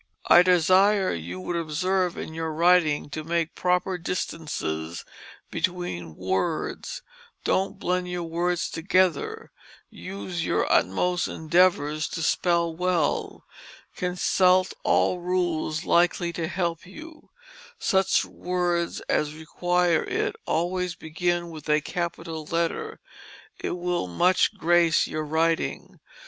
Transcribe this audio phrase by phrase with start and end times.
[0.31, 3.23] [Illustration: David Waite, Seven Years Old] "I desire you would observe in your Wrighting to
[3.23, 5.05] make proper Distances
[5.51, 7.01] between words;
[7.43, 9.51] don't blend your words together
[9.91, 13.45] use your utmost endeavours to spell well;
[13.95, 17.29] consult all Rules likely to help you;
[17.77, 22.99] Such words as require it allways begin with a capitoll Letter,
[23.59, 25.99] it will much Grace your wrighting.